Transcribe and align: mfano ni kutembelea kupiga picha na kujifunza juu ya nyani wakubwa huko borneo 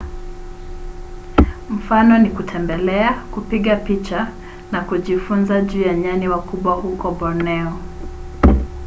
mfano 1.69 2.17
ni 2.17 2.29
kutembelea 2.29 3.13
kupiga 3.31 3.75
picha 3.75 4.27
na 4.71 4.81
kujifunza 4.81 5.61
juu 5.61 5.81
ya 5.81 5.93
nyani 5.95 6.27
wakubwa 6.27 6.73
huko 6.75 7.11
borneo 7.11 7.79